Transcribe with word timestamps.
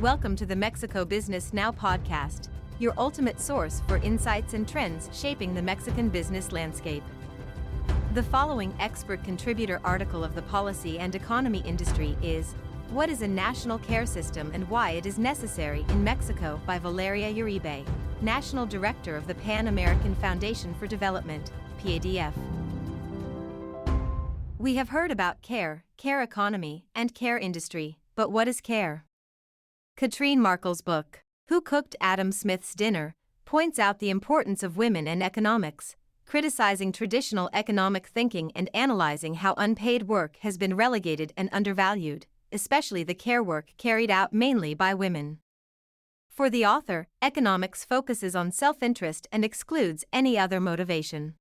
Welcome 0.00 0.36
to 0.36 0.46
the 0.46 0.54
Mexico 0.54 1.04
Business 1.04 1.52
Now 1.52 1.72
podcast, 1.72 2.50
your 2.78 2.94
ultimate 2.96 3.40
source 3.40 3.82
for 3.88 3.96
insights 3.96 4.54
and 4.54 4.68
trends 4.68 5.10
shaping 5.12 5.54
the 5.54 5.60
Mexican 5.60 6.08
business 6.08 6.52
landscape. 6.52 7.02
The 8.14 8.22
following 8.22 8.72
expert 8.78 9.24
contributor 9.24 9.80
article 9.82 10.22
of 10.22 10.36
the 10.36 10.42
policy 10.42 11.00
and 11.00 11.16
economy 11.16 11.64
industry 11.66 12.16
is 12.22 12.54
What 12.90 13.08
is 13.08 13.22
a 13.22 13.26
National 13.26 13.80
Care 13.80 14.06
System 14.06 14.52
and 14.54 14.70
Why 14.70 14.90
It 14.92 15.04
Is 15.04 15.18
Necessary 15.18 15.84
in 15.88 16.04
Mexico 16.04 16.60
by 16.64 16.78
Valeria 16.78 17.34
Uribe, 17.34 17.84
National 18.20 18.66
Director 18.66 19.16
of 19.16 19.26
the 19.26 19.34
Pan 19.34 19.66
American 19.66 20.14
Foundation 20.14 20.74
for 20.74 20.86
Development, 20.86 21.50
PADF. 21.82 22.34
We 24.58 24.76
have 24.76 24.90
heard 24.90 25.10
about 25.10 25.42
care, 25.42 25.82
care 25.96 26.22
economy, 26.22 26.86
and 26.94 27.16
care 27.16 27.36
industry, 27.36 27.98
but 28.14 28.30
what 28.30 28.46
is 28.46 28.60
care? 28.60 29.04
Katrine 29.98 30.38
Marçal's 30.38 30.80
book, 30.80 31.24
Who 31.48 31.60
Cooked 31.60 31.96
Adam 32.00 32.30
Smith's 32.30 32.72
Dinner, 32.72 33.16
points 33.44 33.80
out 33.80 33.98
the 33.98 34.10
importance 34.10 34.62
of 34.62 34.76
women 34.76 35.08
and 35.08 35.24
economics, 35.24 35.96
criticizing 36.24 36.92
traditional 36.92 37.50
economic 37.52 38.06
thinking 38.06 38.52
and 38.54 38.70
analyzing 38.72 39.34
how 39.34 39.54
unpaid 39.54 40.04
work 40.04 40.36
has 40.42 40.56
been 40.56 40.76
relegated 40.76 41.32
and 41.36 41.48
undervalued, 41.50 42.26
especially 42.52 43.02
the 43.02 43.12
care 43.12 43.42
work 43.42 43.72
carried 43.76 44.08
out 44.08 44.32
mainly 44.32 44.72
by 44.72 44.94
women. 44.94 45.40
For 46.28 46.48
the 46.48 46.64
author, 46.64 47.08
economics 47.20 47.84
focuses 47.84 48.36
on 48.36 48.52
self 48.52 48.84
interest 48.84 49.26
and 49.32 49.44
excludes 49.44 50.04
any 50.12 50.38
other 50.38 50.60
motivation. 50.60 51.34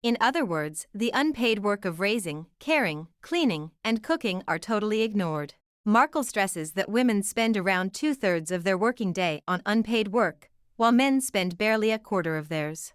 In 0.00 0.16
other 0.20 0.44
words, 0.44 0.86
the 0.94 1.10
unpaid 1.12 1.64
work 1.64 1.84
of 1.84 1.98
raising, 1.98 2.46
caring, 2.60 3.08
cleaning, 3.20 3.72
and 3.82 4.00
cooking 4.00 4.44
are 4.46 4.60
totally 4.60 5.02
ignored. 5.02 5.54
Marçal 5.86 6.24
stresses 6.24 6.72
that 6.72 6.88
women 6.88 7.22
spend 7.22 7.58
around 7.58 7.92
two 7.92 8.14
thirds 8.14 8.50
of 8.50 8.64
their 8.64 8.78
working 8.78 9.12
day 9.12 9.42
on 9.46 9.60
unpaid 9.66 10.08
work, 10.08 10.50
while 10.76 10.92
men 10.92 11.20
spend 11.20 11.58
barely 11.58 11.90
a 11.90 11.98
quarter 11.98 12.38
of 12.38 12.48
theirs. 12.48 12.94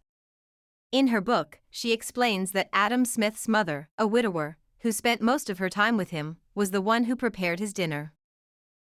In 0.92 1.10
her 1.10 1.22
book, 1.22 1.60
she 1.70 1.94
explains 1.94 2.52
that 2.52 2.70
Adam 2.74 3.06
Smith's 3.06 3.48
mother, 3.48 3.90
a 4.00 4.08
widower, 4.08 4.58
who 4.80 4.92
spent 4.92 5.22
most 5.22 5.52
of 5.52 5.60
her 5.60 5.70
time 5.70 5.98
with 5.98 6.10
him, 6.10 6.38
was 6.56 6.72
the 6.72 6.82
one 6.82 7.04
who 7.04 7.16
prepared 7.16 7.60
his 7.60 7.74
dinner. 7.74 8.12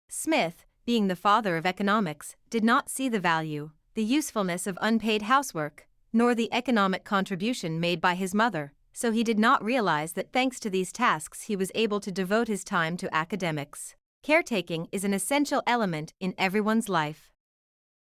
Smith, 0.09 0.65
being 0.85 1.07
the 1.07 1.15
father 1.15 1.55
of 1.55 1.67
economics, 1.67 2.35
did 2.49 2.63
not 2.63 2.89
see 2.89 3.07
the 3.07 3.19
value, 3.19 3.69
the 3.93 4.03
usefulness 4.03 4.65
of 4.65 4.75
unpaid 4.81 5.21
housework, 5.21 5.87
nor 6.11 6.33
the 6.33 6.51
economic 6.51 7.03
contribution 7.03 7.79
made 7.79 8.01
by 8.01 8.15
his 8.15 8.33
mother, 8.33 8.73
so 8.93 9.11
he 9.11 9.23
did 9.23 9.39
not 9.39 9.63
realize 9.63 10.13
that 10.13 10.31
thanks 10.31 10.59
to 10.61 10.69
these 10.69 10.91
tasks 10.91 11.43
he 11.43 11.55
was 11.55 11.71
able 11.75 11.99
to 11.99 12.11
devote 12.11 12.47
his 12.47 12.63
time 12.63 12.95
to 12.97 13.13
academics. 13.13 13.95
Caretaking 14.21 14.87
is 14.91 15.03
an 15.03 15.13
essential 15.13 15.61
element 15.67 16.13
in 16.19 16.33
everyone's 16.37 16.87
life. 16.87 17.31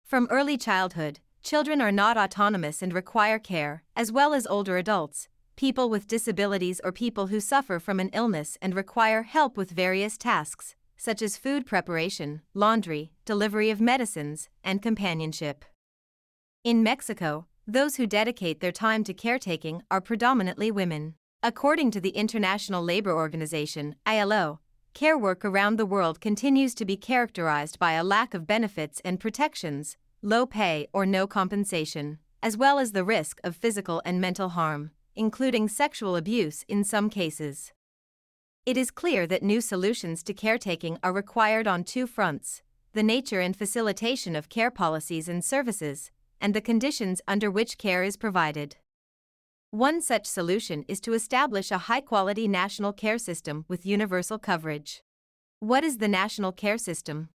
From 0.05 0.29
early 0.31 0.59
childhood, 0.59 1.21
children 1.43 1.81
are 1.81 1.93
not 1.93 2.19
autonomous 2.19 2.83
and 2.83 2.93
require 2.93 3.39
care, 3.39 3.85
as 3.97 4.13
well 4.13 4.35
as 4.35 4.47
older 4.47 4.77
adults, 4.77 5.29
people 5.57 5.89
with 5.89 6.09
disabilities 6.09 6.81
or 6.85 6.93
people 6.93 7.29
who 7.29 7.41
suffer 7.41 7.79
from 7.79 8.01
an 8.01 8.11
illness 8.13 8.59
and 8.61 8.75
require 8.75 9.23
help 9.23 9.57
with 9.57 9.71
various 9.71 10.19
tasks, 10.19 10.75
such 10.97 11.23
as 11.23 11.37
food 11.37 11.65
preparation, 11.65 12.43
laundry, 12.53 13.13
delivery 13.25 13.71
of 13.71 13.81
medicines, 13.81 14.49
and 14.63 14.83
companionship. 14.83 15.65
In 16.65 16.83
Mexico, 16.83 17.47
those 17.67 17.97
who 17.97 18.07
dedicate 18.07 18.61
their 18.61 18.73
time 18.73 19.03
to 19.05 19.15
caretaking 19.15 19.83
are 19.91 20.01
predominantly 20.01 20.71
women. 20.71 21.15
According 21.43 21.91
to 21.93 22.01
the 22.01 22.11
International 22.11 22.83
Labor 22.83 23.13
Organization, 23.13 23.97
ILO, 24.05 24.61
care 24.93 25.17
work 25.17 25.45
around 25.45 25.77
the 25.77 25.87
world 25.87 26.21
continues 26.21 26.75
to 26.75 26.85
be 26.85 26.97
characterized 26.97 27.79
by 27.79 27.93
a 27.93 28.05
lack 28.05 28.35
of 28.35 28.47
benefits 28.47 29.01
and 29.05 29.19
protections, 29.19 29.97
low 30.23 30.47
pay 30.47 30.87
or 30.93 31.07
no 31.07 31.27
compensation, 31.27 32.19
as 32.43 32.57
well 32.57 32.79
as 32.79 32.93
the 32.93 33.05
risk 33.05 33.41
of 33.43 33.57
physical 33.57 34.03
and 34.05 34.21
mental 34.21 34.51
harm, 34.51 34.91
including 35.17 35.69
sexual 35.69 36.17
abuse 36.17 36.65
in 36.69 36.85
some 36.85 37.09
cases. 37.09 37.73
It 38.67 38.77
is 38.77 38.91
clear 38.91 39.27
that 39.27 39.43
new 39.43 39.61
solutions 39.61 40.23
to 40.25 40.35
caretaking 40.35 40.99
are 41.03 41.13
required 41.13 41.67
on 41.67 41.85
two 41.85 42.07
fronts 42.07 42.63
the 42.93 43.03
nature 43.03 43.41
and 43.41 43.57
facilitation 43.57 44.37
of 44.37 44.49
care 44.49 44.71
policies 44.71 45.29
and 45.29 45.45
services, 45.45 46.13
and 46.41 46.55
the 46.55 46.61
conditions 46.61 47.21
under 47.27 47.51
which 47.51 47.79
care 47.79 48.03
is 48.03 48.17
provided. 48.17 48.77
One 49.71 50.01
such 50.01 50.27
solution 50.27 50.85
is 50.87 51.01
to 51.01 51.15
establish 51.15 51.71
a 51.71 51.87
high 51.89 52.01
quality 52.01 52.47
national 52.47 52.93
care 52.93 53.19
system 53.19 53.65
with 53.67 53.85
universal 53.85 54.39
coverage. 54.39 55.03
What 55.59 55.83
is 55.83 55.99
the 55.99 56.09
national 56.09 56.53
care 56.53 56.79
system? 56.79 57.31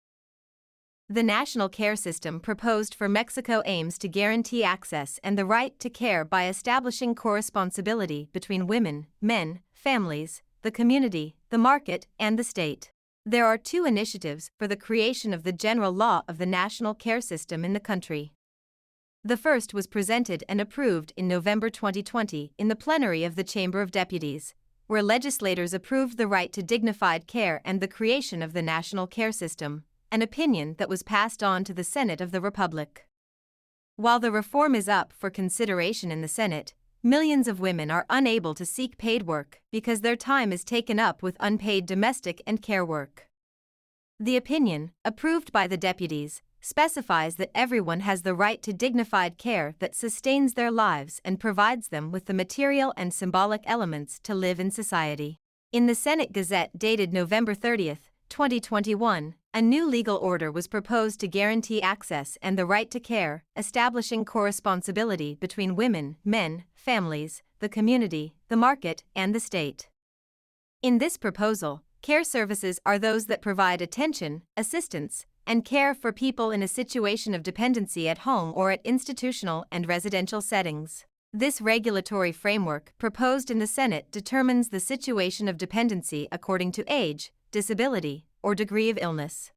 The 1.10 1.24
national 1.24 1.70
care 1.70 1.96
system 1.96 2.42
proposed 2.42 2.94
for 2.94 3.08
Mexico 3.08 3.64
aims 3.66 3.98
to 4.00 4.10
guarantee 4.10 4.64
access 4.64 5.20
and 5.24 5.38
the 5.38 5.46
right 5.46 5.80
to 5.80 5.90
care 5.90 6.26
by 6.26 6.48
establishing 6.48 7.16
corresponsibility 7.16 8.28
between 8.34 8.68
women, 8.68 9.08
men, 9.22 9.62
families, 9.74 10.42
the 10.64 10.72
community, 10.72 11.38
the 11.50 11.58
market, 11.58 12.08
and 12.20 12.38
the 12.38 12.44
state. 12.44 12.92
There 13.26 13.46
are 13.46 13.58
two 13.58 13.86
initiatives 13.86 14.52
for 14.60 14.68
the 14.68 14.76
creation 14.76 15.34
of 15.34 15.44
the 15.44 15.54
general 15.54 15.94
law 15.94 16.24
of 16.28 16.38
the 16.38 16.46
national 16.46 16.94
care 16.94 17.22
system 17.22 17.64
in 17.64 17.74
the 17.74 17.80
country. 17.80 18.34
The 19.28 19.36
first 19.36 19.74
was 19.74 19.88
presented 19.88 20.46
and 20.48 20.62
approved 20.62 21.12
in 21.18 21.28
November 21.28 21.70
2020 21.70 22.54
in 22.58 22.70
the 22.70 22.78
plenary 22.78 23.26
of 23.26 23.36
the 23.36 23.44
Chamber 23.44 23.82
of 23.82 23.92
Deputies, 23.92 24.54
where 24.86 25.04
legislators 25.04 25.74
approved 25.74 26.18
the 26.18 26.30
right 26.30 26.50
to 26.54 26.64
dignified 26.64 27.28
care 27.28 27.60
and 27.66 27.82
the 27.82 27.90
creation 27.90 28.42
of 28.42 28.54
the 28.54 28.62
national 28.62 29.06
care 29.06 29.34
system, 29.34 29.84
an 30.14 30.22
opinion 30.22 30.76
that 30.78 30.88
was 30.88 31.04
passed 31.04 31.44
on 31.44 31.66
to 31.66 31.74
the 31.74 31.84
Senate 31.84 32.22
of 32.22 32.32
the 32.32 32.40
Republic. 32.40 33.06
While 33.98 34.22
the 34.22 34.32
reform 34.32 34.74
is 34.74 34.88
up 34.88 35.12
for 35.12 35.30
consideration 35.30 36.10
in 36.10 36.22
the 36.22 36.30
Senate, 36.30 36.74
millions 37.04 37.50
of 37.50 37.60
women 37.60 37.92
are 37.92 38.06
unable 38.10 38.54
to 38.54 38.66
seek 38.66 38.98
paid 38.98 39.24
work 39.24 39.60
because 39.74 40.00
their 40.00 40.16
time 40.16 40.54
is 40.54 40.64
taken 40.64 41.02
up 41.02 41.22
with 41.22 41.36
unpaid 41.42 41.86
domestic 41.86 42.42
and 42.48 42.62
care 42.62 42.86
work. 42.86 43.28
The 44.22 44.38
opinion, 44.38 44.92
approved 45.04 45.52
by 45.52 45.68
the 45.68 45.76
deputies, 45.76 46.42
specifies 46.62 47.36
that 47.36 47.52
everyone 47.56 48.02
has 48.02 48.22
the 48.22 48.36
right 48.36 48.62
to 48.62 48.74
dignified 48.74 49.38
care 49.38 49.76
that 49.80 49.96
sustains 49.96 50.54
their 50.54 50.72
lives 50.72 51.22
and 51.24 51.40
provides 51.40 51.90
them 51.90 52.12
with 52.12 52.26
the 52.26 52.34
material 52.34 52.94
and 52.98 53.14
symbolic 53.14 53.62
elements 53.66 54.20
to 54.24 54.36
live 54.36 54.60
in 54.60 54.72
society. 54.72 55.38
In 55.72 55.86
the 55.86 55.96
Senate 55.96 56.32
Gazette 56.32 56.78
dated 56.78 57.14
November 57.14 57.54
30, 57.54 57.98
2021, 58.30 59.36
a 59.54 59.62
new 59.62 59.90
legal 59.90 60.18
order 60.18 60.52
was 60.52 60.68
proposed 60.68 61.20
to 61.20 61.28
guarantee 61.28 61.82
access 61.82 62.38
and 62.42 62.58
the 62.58 62.66
right 62.66 62.92
to 62.92 63.00
care, 63.00 63.44
establishing 63.56 64.26
corresponsibility 64.26 65.36
between 65.36 65.76
women, 65.76 66.18
men, 66.24 66.64
families, 66.74 67.42
the 67.60 67.70
community, 67.70 68.36
the 68.50 68.56
market, 68.58 69.04
and 69.16 69.34
the 69.34 69.40
state. 69.40 69.90
In 70.82 71.00
this 71.00 71.18
proposal, 71.18 71.82
care 72.02 72.24
services 72.24 72.80
are 72.86 73.00
those 73.00 73.26
that 73.26 73.42
provide 73.42 73.82
attention, 73.82 74.44
assistance, 74.56 75.26
and 75.48 75.66
care 75.66 75.96
for 75.96 76.12
people 76.12 76.52
in 76.52 76.62
a 76.62 76.68
situation 76.68 77.34
of 77.34 77.42
dependency 77.42 78.08
at 78.08 78.20
home 78.20 78.54
or 78.56 78.70
at 78.70 78.86
institutional 78.86 79.66
and 79.72 79.88
residential 79.88 80.42
settings. 80.42 81.06
This 81.34 81.62
regulatory 81.62 82.32
framework 82.32 82.94
proposed 82.98 83.50
in 83.50 83.60
the 83.60 83.68
Senate 83.68 84.12
determines 84.12 84.70
the 84.70 84.80
situation 84.80 85.48
of 85.48 85.58
dependency 85.58 86.28
according 86.32 86.74
to 86.74 86.94
age, 86.94 87.32
disability, 87.52 88.26
or 88.44 88.54
degree 88.54 88.90
of 88.90 89.00
illness. 89.02 89.52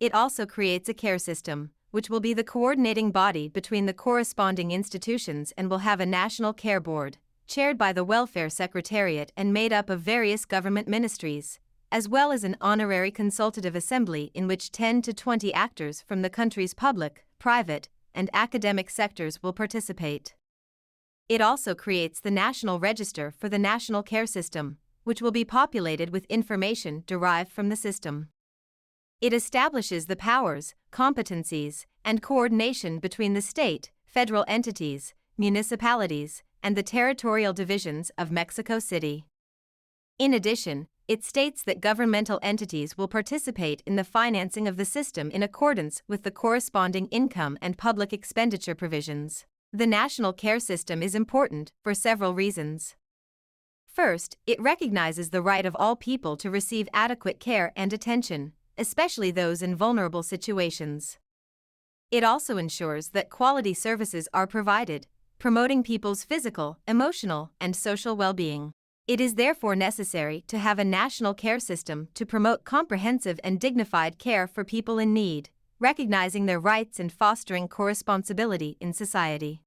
It 0.00 0.14
also 0.14 0.46
creates 0.46 0.88
a 0.88 0.94
care 0.94 1.18
system, 1.18 1.70
which 1.90 2.08
will 2.08 2.20
be 2.20 2.34
the 2.34 2.44
coordinating 2.44 3.10
body 3.10 3.48
between 3.48 3.86
the 3.86 3.92
corresponding 3.92 4.70
institutions 4.70 5.52
and 5.56 5.68
will 5.68 5.78
have 5.78 6.00
a 6.00 6.06
national 6.06 6.52
care 6.52 6.80
board, 6.80 7.18
chaired 7.46 7.76
by 7.76 7.92
the 7.92 8.04
Welfare 8.04 8.48
Secretariat 8.48 9.30
and 9.36 9.52
made 9.52 9.72
up 9.72 9.90
of 9.90 10.00
various 10.00 10.44
government 10.44 10.88
ministries, 10.88 11.60
as 11.92 12.08
well 12.08 12.32
as 12.32 12.42
an 12.42 12.56
honorary 12.58 13.10
consultative 13.10 13.76
assembly 13.76 14.30
in 14.32 14.46
which 14.48 14.72
10 14.72 15.02
to 15.02 15.12
20 15.12 15.52
actors 15.52 16.00
from 16.00 16.22
the 16.22 16.30
country's 16.30 16.72
public, 16.72 17.26
private, 17.38 17.90
and 18.14 18.30
academic 18.32 18.88
sectors 18.88 19.42
will 19.42 19.52
participate. 19.52 20.34
It 21.28 21.42
also 21.42 21.74
creates 21.74 22.18
the 22.18 22.30
National 22.30 22.80
Register 22.80 23.30
for 23.30 23.50
the 23.50 23.58
National 23.58 24.02
Care 24.02 24.24
System, 24.24 24.78
which 25.04 25.20
will 25.20 25.30
be 25.30 25.44
populated 25.44 26.10
with 26.10 26.24
information 26.30 27.04
derived 27.06 27.52
from 27.52 27.68
the 27.68 27.76
system. 27.76 28.28
It 29.20 29.34
establishes 29.34 30.06
the 30.06 30.16
powers, 30.16 30.74
competencies, 30.90 31.84
and 32.06 32.22
coordination 32.22 33.00
between 33.00 33.34
the 33.34 33.42
state, 33.42 33.90
federal 34.06 34.46
entities, 34.48 35.12
municipalities, 35.36 36.42
and 36.62 36.74
the 36.74 36.82
territorial 36.82 37.52
divisions 37.52 38.10
of 38.16 38.32
Mexico 38.32 38.78
City. 38.78 39.26
In 40.18 40.32
addition, 40.32 40.86
it 41.08 41.24
states 41.24 41.62
that 41.64 41.80
governmental 41.80 42.38
entities 42.42 42.96
will 42.96 43.08
participate 43.08 43.82
in 43.86 43.96
the 43.96 44.04
financing 44.04 44.68
of 44.68 44.76
the 44.76 44.84
system 44.84 45.30
in 45.30 45.42
accordance 45.42 46.02
with 46.06 46.22
the 46.22 46.30
corresponding 46.30 47.06
income 47.06 47.58
and 47.60 47.76
public 47.76 48.12
expenditure 48.12 48.74
provisions. 48.74 49.44
The 49.72 49.86
national 49.86 50.32
care 50.32 50.60
system 50.60 51.02
is 51.02 51.14
important 51.14 51.72
for 51.82 51.94
several 51.94 52.34
reasons. 52.34 52.94
First, 53.86 54.36
it 54.46 54.60
recognizes 54.60 55.30
the 55.30 55.42
right 55.42 55.66
of 55.66 55.76
all 55.78 55.96
people 55.96 56.36
to 56.38 56.50
receive 56.50 56.88
adequate 56.94 57.40
care 57.40 57.72
and 57.76 57.92
attention, 57.92 58.52
especially 58.78 59.30
those 59.30 59.60
in 59.60 59.76
vulnerable 59.76 60.22
situations. 60.22 61.18
It 62.10 62.24
also 62.24 62.56
ensures 62.56 63.08
that 63.08 63.30
quality 63.30 63.74
services 63.74 64.28
are 64.32 64.46
provided, 64.46 65.06
promoting 65.38 65.82
people's 65.82 66.24
physical, 66.24 66.78
emotional, 66.86 67.50
and 67.60 67.74
social 67.74 68.16
well 68.16 68.32
being. 68.32 68.72
It 69.08 69.20
is 69.20 69.34
therefore 69.34 69.74
necessary 69.74 70.44
to 70.46 70.58
have 70.58 70.78
a 70.78 70.84
national 70.84 71.34
care 71.34 71.58
system 71.58 72.06
to 72.14 72.24
promote 72.24 72.64
comprehensive 72.64 73.40
and 73.42 73.58
dignified 73.58 74.16
care 74.16 74.46
for 74.46 74.64
people 74.64 75.00
in 75.00 75.12
need, 75.12 75.50
recognizing 75.80 76.46
their 76.46 76.60
rights 76.60 77.00
and 77.00 77.10
fostering 77.10 77.66
corresponsibility 77.66 78.76
in 78.80 78.92
society. 78.92 79.60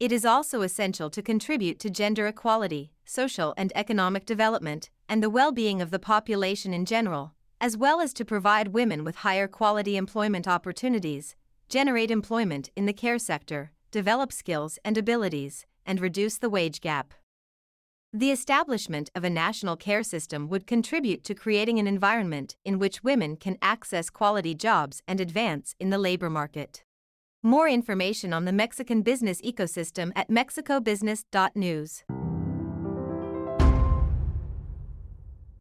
It 0.00 0.12
is 0.12 0.24
also 0.24 0.62
essential 0.62 1.10
to 1.10 1.20
contribute 1.20 1.78
to 1.80 1.90
gender 1.90 2.26
equality, 2.26 2.92
social 3.04 3.52
and 3.58 3.70
economic 3.74 4.24
development, 4.24 4.88
and 5.10 5.22
the 5.22 5.28
well 5.28 5.52
being 5.52 5.82
of 5.82 5.90
the 5.90 5.98
population 5.98 6.72
in 6.72 6.86
general, 6.86 7.34
as 7.60 7.76
well 7.76 8.00
as 8.00 8.14
to 8.14 8.24
provide 8.24 8.68
women 8.68 9.04
with 9.04 9.16
higher 9.16 9.48
quality 9.48 9.98
employment 9.98 10.48
opportunities, 10.48 11.36
generate 11.68 12.10
employment 12.10 12.70
in 12.76 12.86
the 12.86 12.94
care 12.94 13.18
sector, 13.18 13.72
develop 13.90 14.32
skills 14.32 14.78
and 14.86 14.96
abilities, 14.96 15.66
and 15.84 16.00
reduce 16.00 16.38
the 16.38 16.48
wage 16.48 16.80
gap. 16.80 17.12
The 18.14 18.30
establishment 18.30 19.10
of 19.14 19.22
a 19.22 19.28
national 19.28 19.76
care 19.76 20.02
system 20.02 20.48
would 20.48 20.66
contribute 20.66 21.24
to 21.24 21.34
creating 21.34 21.78
an 21.78 21.86
environment 21.86 22.56
in 22.64 22.78
which 22.78 23.04
women 23.04 23.36
can 23.36 23.58
access 23.60 24.08
quality 24.08 24.54
jobs 24.54 25.02
and 25.06 25.20
advance 25.20 25.74
in 25.78 25.90
the 25.90 25.98
labor 25.98 26.30
market. 26.30 26.84
More 27.42 27.68
information 27.68 28.32
on 28.32 28.46
the 28.46 28.52
Mexican 28.52 29.02
business 29.02 29.42
ecosystem 29.42 30.12
at 30.16 30.30
mexicobusiness.news. 30.30 32.04